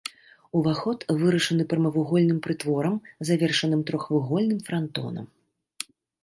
[0.59, 2.95] Уваход вырашаны прамавугольным прытворам,
[3.31, 5.25] завершаным трохвугольным франтонам.